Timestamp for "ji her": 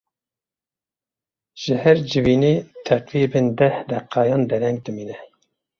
1.61-1.97